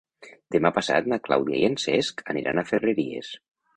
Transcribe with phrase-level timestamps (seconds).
[0.55, 3.31] Demà passat na Clàudia i en Cesc aniran a Ferreries.